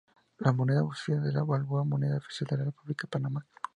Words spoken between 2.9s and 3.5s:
de Panamá.